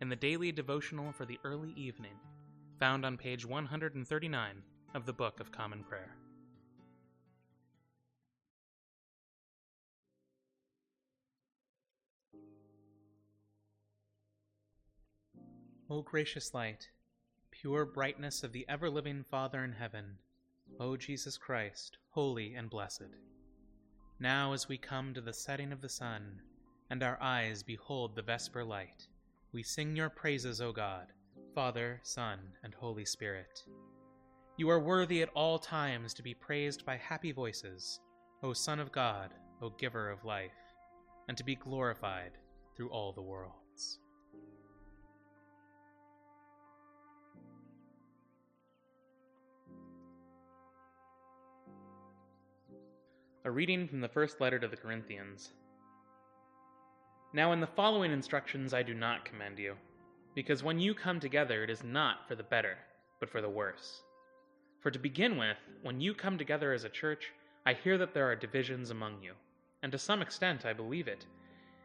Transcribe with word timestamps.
in 0.00 0.08
the 0.08 0.16
daily 0.16 0.52
devotional 0.52 1.12
for 1.12 1.24
the 1.24 1.38
early 1.44 1.72
evening, 1.76 2.12
found 2.78 3.04
on 3.04 3.16
page 3.16 3.46
139 3.46 4.62
of 4.94 5.06
the 5.06 5.12
Book 5.12 5.40
of 5.40 5.50
Common 5.50 5.82
Prayer. 5.84 6.16
O 15.88 16.02
gracious 16.02 16.52
light, 16.52 16.88
pure 17.50 17.86
brightness 17.86 18.42
of 18.42 18.52
the 18.52 18.66
ever 18.68 18.90
living 18.90 19.22
Father 19.22 19.64
in 19.64 19.72
heaven, 19.72 20.18
O 20.80 20.96
Jesus 20.96 21.38
Christ, 21.38 21.96
holy 22.10 22.54
and 22.54 22.68
blessed. 22.68 23.14
Now, 24.18 24.52
as 24.52 24.68
we 24.68 24.78
come 24.78 25.14
to 25.14 25.20
the 25.20 25.32
setting 25.32 25.72
of 25.72 25.80
the 25.80 25.88
sun, 25.88 26.42
and 26.90 27.02
our 27.02 27.18
eyes 27.20 27.62
behold 27.62 28.14
the 28.14 28.22
vesper 28.22 28.64
light, 28.64 29.06
we 29.56 29.62
sing 29.62 29.96
your 29.96 30.10
praises, 30.10 30.60
O 30.60 30.70
God, 30.70 31.06
Father, 31.54 31.98
Son, 32.02 32.38
and 32.62 32.74
Holy 32.74 33.06
Spirit. 33.06 33.62
You 34.58 34.68
are 34.68 34.78
worthy 34.78 35.22
at 35.22 35.30
all 35.34 35.58
times 35.58 36.12
to 36.12 36.22
be 36.22 36.34
praised 36.34 36.84
by 36.84 36.98
happy 36.98 37.32
voices, 37.32 37.98
O 38.42 38.52
Son 38.52 38.78
of 38.78 38.92
God, 38.92 39.30
O 39.62 39.70
Giver 39.70 40.10
of 40.10 40.26
life, 40.26 40.50
and 41.28 41.38
to 41.38 41.42
be 41.42 41.54
glorified 41.54 42.32
through 42.76 42.90
all 42.90 43.14
the 43.14 43.22
worlds. 43.22 43.98
A 53.46 53.50
reading 53.50 53.88
from 53.88 54.02
the 54.02 54.08
first 54.08 54.38
letter 54.38 54.58
to 54.58 54.68
the 54.68 54.76
Corinthians. 54.76 55.54
Now, 57.36 57.52
in 57.52 57.60
the 57.60 57.66
following 57.66 58.12
instructions, 58.12 58.72
I 58.72 58.82
do 58.82 58.94
not 58.94 59.26
commend 59.26 59.58
you, 59.58 59.74
because 60.34 60.62
when 60.62 60.80
you 60.80 60.94
come 60.94 61.20
together, 61.20 61.62
it 61.62 61.68
is 61.68 61.84
not 61.84 62.26
for 62.26 62.34
the 62.34 62.42
better, 62.42 62.78
but 63.20 63.28
for 63.28 63.42
the 63.42 63.50
worse. 63.50 64.00
For 64.80 64.90
to 64.90 64.98
begin 64.98 65.36
with, 65.36 65.58
when 65.82 66.00
you 66.00 66.14
come 66.14 66.38
together 66.38 66.72
as 66.72 66.84
a 66.84 66.88
church, 66.88 67.30
I 67.66 67.74
hear 67.74 67.98
that 67.98 68.14
there 68.14 68.26
are 68.26 68.36
divisions 68.36 68.88
among 68.88 69.20
you, 69.22 69.34
and 69.82 69.92
to 69.92 69.98
some 69.98 70.22
extent 70.22 70.64
I 70.64 70.72
believe 70.72 71.08
it. 71.08 71.26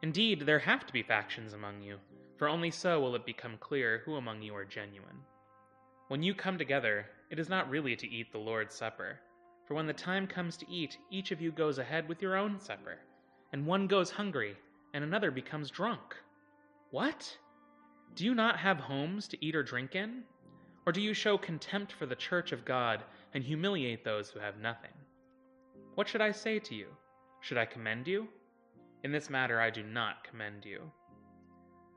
Indeed, 0.00 0.40
there 0.46 0.60
have 0.60 0.86
to 0.86 0.92
be 0.94 1.02
factions 1.02 1.52
among 1.52 1.82
you, 1.82 1.98
for 2.38 2.48
only 2.48 2.70
so 2.70 2.98
will 2.98 3.14
it 3.14 3.26
become 3.26 3.58
clear 3.58 4.00
who 4.06 4.14
among 4.14 4.40
you 4.40 4.56
are 4.56 4.64
genuine. 4.64 5.20
When 6.08 6.22
you 6.22 6.34
come 6.34 6.56
together, 6.56 7.04
it 7.28 7.38
is 7.38 7.50
not 7.50 7.68
really 7.68 7.96
to 7.96 8.08
eat 8.08 8.32
the 8.32 8.38
Lord's 8.38 8.74
Supper, 8.74 9.20
for 9.68 9.74
when 9.74 9.86
the 9.86 9.92
time 9.92 10.26
comes 10.26 10.56
to 10.56 10.70
eat, 10.70 10.96
each 11.10 11.32
of 11.32 11.42
you 11.42 11.52
goes 11.52 11.76
ahead 11.76 12.08
with 12.08 12.22
your 12.22 12.34
own 12.34 12.58
supper, 12.58 12.96
and 13.52 13.66
one 13.66 13.86
goes 13.86 14.10
hungry 14.10 14.56
and 14.94 15.02
another 15.02 15.32
becomes 15.32 15.70
drunk. 15.70 16.14
What? 16.90 17.36
Do 18.14 18.24
you 18.24 18.32
not 18.32 18.56
have 18.56 18.78
homes 18.78 19.26
to 19.28 19.44
eat 19.44 19.56
or 19.56 19.64
drink 19.64 19.96
in? 19.96 20.22
Or 20.86 20.92
do 20.92 21.00
you 21.00 21.12
show 21.12 21.36
contempt 21.36 21.92
for 21.92 22.06
the 22.06 22.14
church 22.14 22.52
of 22.52 22.64
God 22.64 23.02
and 23.34 23.42
humiliate 23.42 24.04
those 24.04 24.30
who 24.30 24.38
have 24.38 24.60
nothing? 24.60 24.92
What 25.96 26.06
should 26.06 26.20
I 26.20 26.30
say 26.30 26.60
to 26.60 26.74
you? 26.76 26.86
Should 27.40 27.58
I 27.58 27.64
commend 27.64 28.06
you? 28.06 28.28
In 29.02 29.10
this 29.10 29.28
matter 29.28 29.60
I 29.60 29.68
do 29.68 29.82
not 29.82 30.22
commend 30.22 30.64
you. 30.64 30.80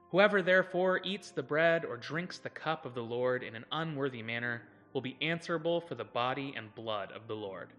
Whoever 0.09 0.41
therefore 0.41 1.01
eats 1.03 1.29
the 1.29 1.43
bread 1.43 1.85
or 1.85 1.97
drinks 1.97 2.39
the 2.39 2.49
cup 2.49 2.85
of 2.85 2.95
the 2.95 3.03
Lord 3.03 3.43
in 3.43 3.55
an 3.55 3.65
unworthy 3.71 4.23
manner 4.23 4.63
will 4.93 5.01
be 5.01 5.17
answerable 5.21 5.81
for 5.81 5.93
the 5.93 6.03
body 6.03 6.53
and 6.57 6.73
blood 6.73 7.11
of 7.11 7.27
the 7.27 7.35
Lord. 7.35 7.73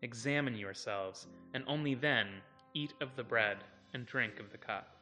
Examine 0.00 0.56
yourselves, 0.56 1.28
and 1.54 1.62
only 1.68 1.94
then 1.94 2.26
eat 2.74 2.94
of 3.00 3.14
the 3.14 3.22
bread 3.22 3.58
and 3.92 4.06
drink 4.06 4.40
of 4.40 4.50
the 4.50 4.58
cup. 4.58 4.96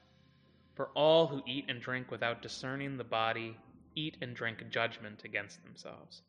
For 0.74 0.88
all 0.94 1.26
who 1.26 1.42
eat 1.46 1.66
and 1.68 1.80
drink 1.80 2.10
without 2.10 2.42
discerning 2.42 2.96
the 2.96 3.04
body 3.04 3.56
eat 3.94 4.16
and 4.20 4.34
drink 4.34 4.62
judgment 4.70 5.24
against 5.24 5.62
themselves. 5.62 6.22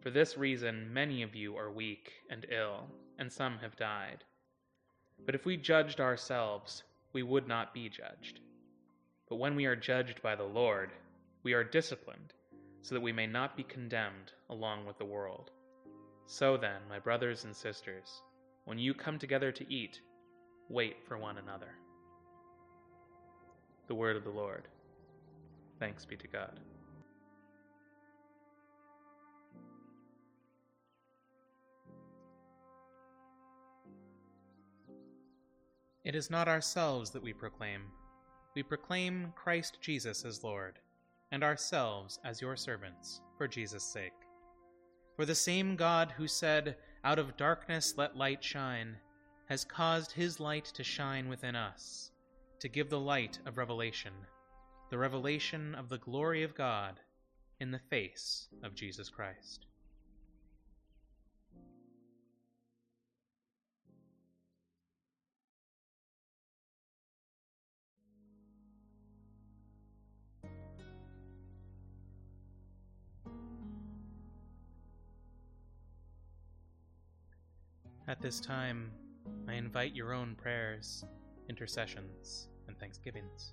For 0.00 0.10
this 0.10 0.36
reason, 0.36 0.92
many 0.92 1.22
of 1.22 1.34
you 1.34 1.56
are 1.56 1.70
weak 1.70 2.12
and 2.30 2.46
ill, 2.50 2.86
and 3.18 3.32
some 3.32 3.58
have 3.58 3.76
died. 3.76 4.24
But 5.26 5.34
if 5.34 5.44
we 5.44 5.56
judged 5.56 6.00
ourselves, 6.00 6.82
we 7.12 7.22
would 7.22 7.48
not 7.48 7.74
be 7.74 7.88
judged. 7.88 8.40
But 9.28 9.36
when 9.36 9.56
we 9.56 9.66
are 9.66 9.76
judged 9.76 10.22
by 10.22 10.36
the 10.36 10.44
Lord, 10.44 10.92
we 11.42 11.52
are 11.52 11.64
disciplined, 11.64 12.32
so 12.82 12.94
that 12.94 13.00
we 13.00 13.12
may 13.12 13.26
not 13.26 13.56
be 13.56 13.64
condemned 13.64 14.32
along 14.48 14.86
with 14.86 14.98
the 14.98 15.04
world. 15.04 15.50
So 16.26 16.56
then, 16.56 16.80
my 16.88 16.98
brothers 16.98 17.44
and 17.44 17.54
sisters, 17.54 18.22
when 18.64 18.78
you 18.78 18.94
come 18.94 19.18
together 19.18 19.50
to 19.52 19.72
eat, 19.72 20.00
wait 20.68 20.96
for 21.06 21.18
one 21.18 21.38
another. 21.38 21.74
The 23.86 23.94
word 23.94 24.16
of 24.16 24.24
the 24.24 24.30
Lord. 24.30 24.68
Thanks 25.78 26.04
be 26.04 26.16
to 26.16 26.28
God. 26.28 26.60
It 36.04 36.14
is 36.14 36.30
not 36.30 36.48
ourselves 36.48 37.10
that 37.10 37.22
we 37.22 37.34
proclaim. 37.34 37.82
We 38.54 38.62
proclaim 38.62 39.32
Christ 39.36 39.78
Jesus 39.82 40.24
as 40.24 40.42
Lord, 40.42 40.78
and 41.32 41.44
ourselves 41.44 42.18
as 42.24 42.40
your 42.40 42.56
servants, 42.56 43.20
for 43.36 43.46
Jesus' 43.46 43.84
sake. 43.84 44.12
For 45.16 45.26
the 45.26 45.34
same 45.34 45.76
God 45.76 46.14
who 46.16 46.26
said, 46.26 46.76
Out 47.04 47.18
of 47.18 47.36
darkness 47.36 47.94
let 47.98 48.16
light 48.16 48.42
shine, 48.42 48.96
has 49.48 49.64
caused 49.64 50.12
his 50.12 50.38
light 50.38 50.66
to 50.66 50.84
shine 50.84 51.26
within 51.26 51.56
us, 51.56 52.10
to 52.60 52.68
give 52.68 52.90
the 52.90 53.00
light 53.00 53.38
of 53.46 53.56
revelation, 53.56 54.12
the 54.90 54.98
revelation 54.98 55.74
of 55.74 55.88
the 55.88 55.96
glory 55.98 56.42
of 56.42 56.54
God 56.54 57.00
in 57.58 57.70
the 57.70 57.78
face 57.78 58.48
of 58.62 58.74
Jesus 58.74 59.08
Christ. 59.08 59.64
At 78.06 78.22
this 78.22 78.40
time, 78.40 78.90
I 79.48 79.54
invite 79.54 79.94
your 79.94 80.12
own 80.12 80.34
prayers, 80.34 81.04
intercessions, 81.48 82.48
and 82.66 82.78
thanksgivings. 82.78 83.52